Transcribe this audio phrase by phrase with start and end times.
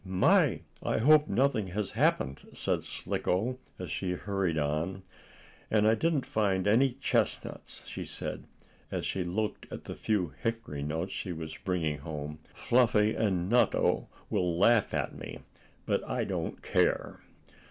[0.03, 5.03] "My, I hope nothing has happened," said Slicko, as she hurried on.
[5.69, 8.45] "And I didn't find any chestnuts," she said,
[8.89, 12.39] as she looked at the few hickory nuts she was bringing home.
[12.51, 15.41] "Fluffy and Nutto will laugh at me.
[15.85, 17.19] But I don't care."